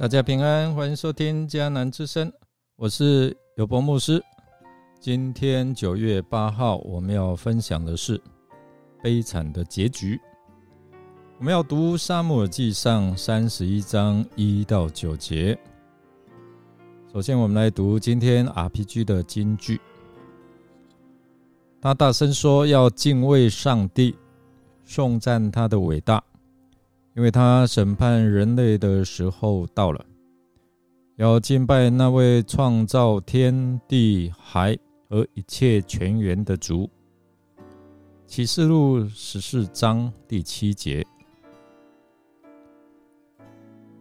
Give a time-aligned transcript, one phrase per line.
[0.00, 2.32] 大家平安，欢迎收听迦南之声，
[2.76, 4.18] 我是尤博牧师。
[4.98, 8.18] 今天九月八号，我们要分享的是
[9.02, 10.18] 悲惨的结局。
[11.36, 15.54] 我们要读《沙漠记上》三十一章一到九节。
[17.12, 19.78] 首先，我们来读今天 RPG 的金句。
[21.78, 24.16] 他大声说：“要敬畏上帝，
[24.82, 26.24] 颂赞他的伟大。”
[27.16, 30.04] 因为他审判人类的时候到了，
[31.16, 34.78] 要敬拜那位创造天地海
[35.08, 36.88] 和一切全员的主。
[38.26, 41.04] 启示录十四章第七节。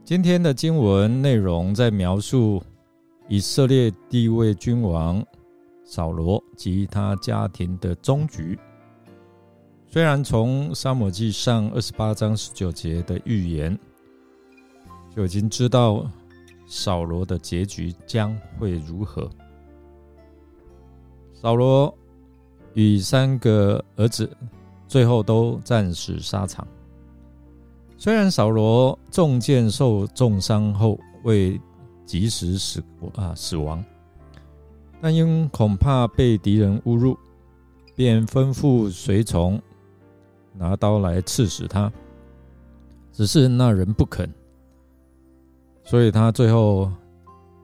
[0.04, 2.62] 今天的经文内容在描述
[3.28, 5.26] 以色列第一位君王
[5.84, 8.58] 扫罗及他家庭的终局。
[9.92, 13.76] 虽然从沙漠记上二十八章十九节的预言
[15.16, 16.06] 就已经知道
[16.68, 19.28] 扫罗的结局将会如何，
[21.34, 21.92] 扫罗
[22.76, 24.30] 与三个儿子
[24.88, 26.68] 最后都战死沙场。
[27.98, 31.60] 虽然扫罗中箭受重伤后未
[32.06, 32.84] 及时死
[33.16, 33.84] 啊死亡，
[35.02, 37.18] 但因恐怕被敌人侮辱，
[37.96, 39.60] 便吩咐随从。
[40.60, 41.90] 拿刀来刺死他，
[43.14, 44.30] 只是那人不肯，
[45.86, 46.92] 所以他最后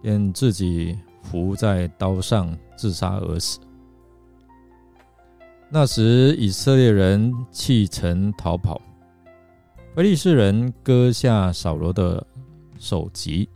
[0.01, 3.59] 便自己伏在刀上自杀而死。
[5.69, 8.81] 那时以色列人弃城逃跑，
[9.93, 12.25] 菲利士人割下扫罗的
[12.79, 13.49] 首级，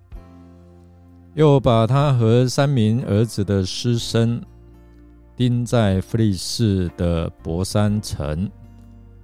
[1.33, 4.43] 又把他和三名儿子的尸身
[5.37, 8.51] 钉在菲利士的博山城。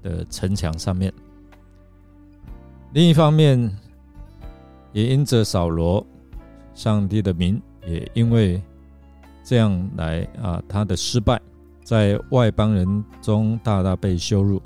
[0.06, 1.12] 的城墙上面。
[2.94, 3.60] 另一方面，
[4.94, 6.06] 也因着扫罗，
[6.76, 8.62] 上帝的名也因为
[9.44, 11.42] 这样来啊，他的失败，
[11.84, 14.62] 在外邦人中大大被羞辱。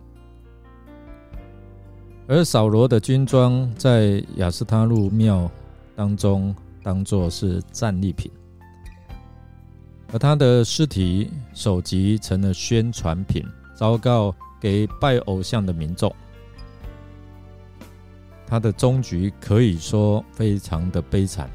[2.27, 5.49] 而扫罗的军装在亚斯他路庙
[5.95, 8.29] 当中当做是战利品，
[10.11, 13.43] 而他的尸体首级成了宣传品，
[13.75, 14.35] 昭告。
[14.59, 16.13] 给拜偶像的民众，
[18.45, 21.49] 他的终局可以说非常的悲惨，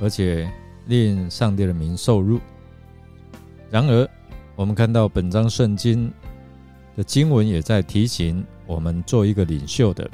[0.00, 0.50] 而且
[0.86, 2.38] 令上帝的名受辱。
[3.70, 4.08] 然而，
[4.56, 6.12] 我们看到本章圣经
[6.96, 10.08] 的经文也在提醒我们，做一个领袖的，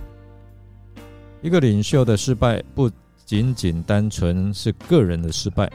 [1.43, 2.91] 一个领袖的失败不
[3.25, 5.71] 仅仅单纯是个人的失败，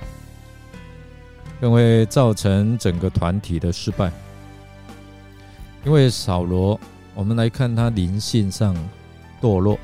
[1.61, 4.11] 更会造成整个团体的失败。
[5.85, 6.79] 因为扫罗，
[7.15, 8.75] 我们来看他灵性上
[9.41, 9.79] 堕落，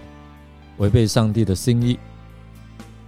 [0.78, 1.98] 违背上帝的心意，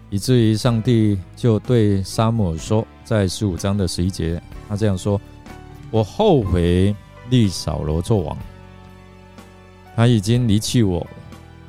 [0.10, 5.20] 以至于上帝就对沙漠说，在十五章的十一节，他这样说
[5.92, 6.96] ：“我后悔
[7.30, 8.38] 立扫罗做王，
[9.96, 11.06] 他已经离弃我，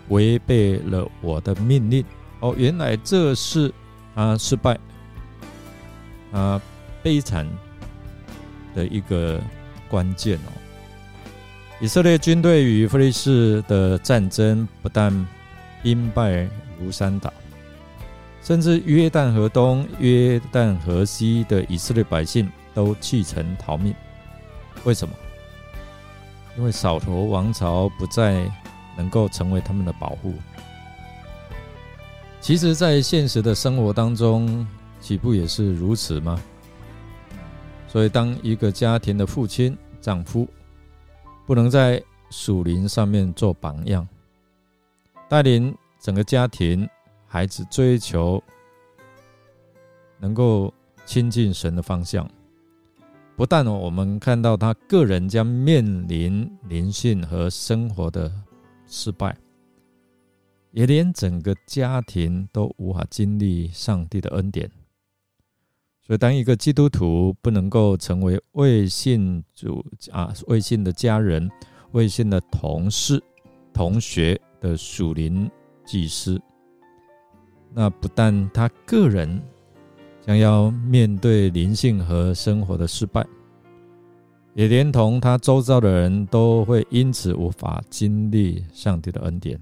[0.08, 2.04] 违背了我的命令。”
[2.40, 3.74] 哦，原来这是
[4.14, 4.78] 他失败、
[6.30, 6.60] 啊
[7.02, 7.48] 悲惨
[8.74, 9.40] 的一个
[9.88, 10.52] 关键哦。
[11.80, 15.12] 以色列军队与菲利士的战争不但
[15.80, 16.48] 兵败
[16.80, 17.32] 如山倒，
[18.42, 23.94] 甚至约旦河东、约旦河西的以色列百姓都弃城逃命。
[24.82, 25.14] 为什么？
[26.56, 28.50] 因为扫罗王朝不再
[28.96, 30.34] 能够成为他们的保护。
[32.40, 34.66] 其实，在现实的生活当中，
[35.00, 36.40] 岂不也是如此吗？
[37.86, 40.48] 所以，当一个家庭的父亲、丈夫，
[41.48, 44.06] 不能在属灵上面做榜样，
[45.30, 46.86] 带领整个家庭、
[47.26, 48.42] 孩子追求
[50.18, 50.70] 能够
[51.06, 52.28] 亲近神的方向。
[53.34, 58.30] 不但我们看到他个人将面临灵性和生活的
[58.86, 59.34] 失败，
[60.72, 64.70] 也连整个家庭都无法经历上帝的恩典。
[66.08, 71.46] 所以，当一个基督徒不能够成为未信主啊、未信的家人、
[71.92, 73.22] 未信的同事、
[73.74, 75.50] 同学的属灵
[75.84, 76.40] 祭司，
[77.74, 79.38] 那不但他个人
[80.22, 83.22] 将要面对灵性和生活的失败，
[84.54, 89.60] 也连同他周遭的人都会因此无法经历上帝的恩典。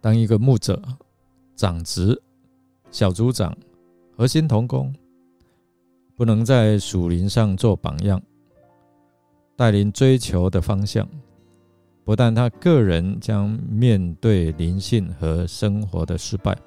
[0.00, 0.82] 当一个牧者、
[1.54, 2.20] 长子、
[2.90, 3.56] 小组长。
[4.18, 4.92] 核心同工
[6.16, 8.20] 不能在属灵上做榜样，
[9.54, 11.08] 带领追求的方向，
[12.02, 16.58] 不但他个人将面对灵性和生活的失败，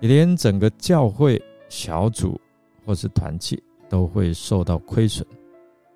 [0.00, 2.38] 也连整个教会小组
[2.84, 5.26] 或是团契都会受到亏损，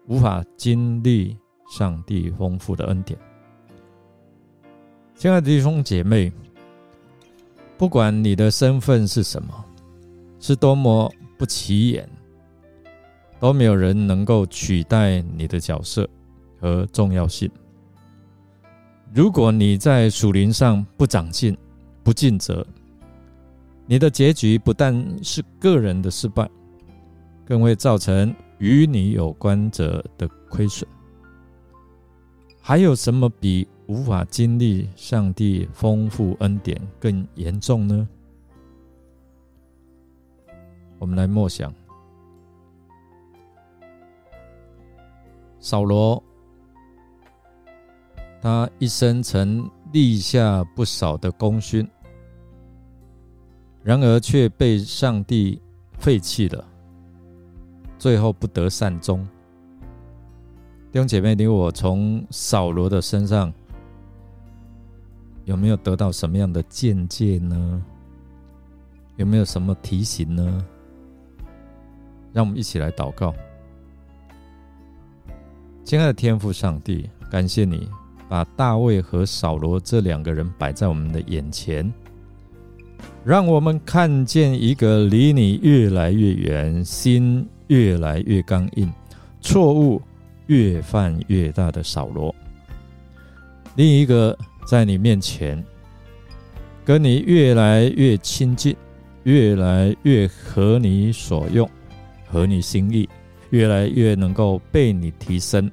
[0.06, 1.36] 无法经历
[1.68, 3.18] 上帝丰富的恩典。
[5.14, 6.32] 亲爱的弟兄姐妹，
[7.76, 9.62] 不管你的身份是什么，
[10.46, 12.06] 是多么不起眼，
[13.40, 16.06] 都没有人能够取代你的角色
[16.60, 17.50] 和重要性。
[19.14, 21.56] 如果你在属灵上不长进、
[22.02, 22.62] 不尽责，
[23.86, 26.46] 你的结局不但是个人的失败，
[27.46, 30.86] 更会造成与你有关者的亏损。
[32.60, 38.06] 还有什么比无法经历上帝丰富恩典更严重呢？
[41.04, 41.70] 我们来默想，
[45.60, 46.22] 扫罗。
[48.40, 51.86] 他一生曾立下不少的功勋，
[53.82, 55.60] 然而却被上帝
[55.98, 56.66] 废弃了，
[57.98, 59.28] 最后不得善终。
[60.90, 63.52] 弟兄姐妹，你我从扫罗的身上
[65.44, 67.84] 有没有得到什么样的见解呢？
[69.16, 70.66] 有没有什么提醒呢？
[72.34, 73.32] 让我们一起来祷告，
[75.84, 77.88] 亲爱的天父上帝，感谢你。
[78.26, 81.92] 把大卫和扫罗这两个人摆在我们的眼前，
[83.22, 88.90] 让我们看见一个离你越来越远、心越来越刚硬、
[89.40, 90.00] 错误
[90.46, 92.34] 越犯越大的扫罗；
[93.76, 95.62] 另一个在你面前，
[96.82, 98.74] 跟你越来越亲近、
[99.24, 101.68] 越来越合你所用、
[102.34, 103.08] 合你心意、
[103.50, 105.70] 越来越能够被你提升。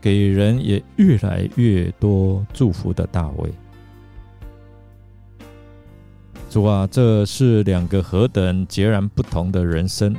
[0.00, 3.50] 给人也越来越多祝福的大卫，
[6.48, 10.14] 主啊，这是两个何等截然不同的人生！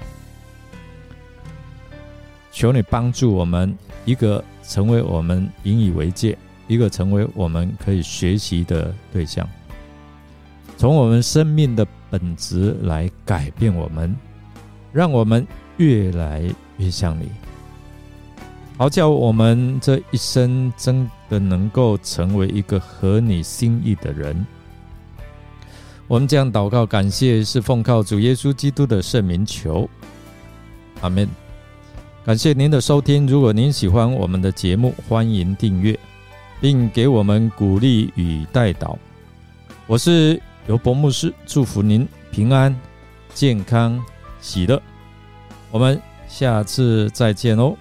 [2.52, 3.74] 求你帮助我们，
[4.06, 6.38] 一个成为我们引以为戒，
[6.68, 9.50] 一个成为我们可以学习的对象，
[10.78, 14.16] 从我们生命的本质来改变我们，
[14.92, 15.46] 让我们
[15.78, 16.44] 越来
[16.78, 17.30] 越像你。
[18.78, 24.46] 好叫我们这一生真的能够成为一个合你心意的人。
[26.08, 29.90] 我们这样祷告，感谢是奉靠主耶稣基督的圣名求，
[31.02, 31.30] 阿门。
[32.26, 33.26] 感谢您的收听。
[33.26, 35.98] 如果您喜欢我们的节目，欢迎订阅，
[36.60, 38.98] 并给我们鼓励与带祷。
[39.88, 42.76] 我是尤伯牧师，祝福您平安、
[43.34, 44.04] 健康、
[44.42, 44.82] 喜乐。
[45.70, 47.78] 我们下次再见哦。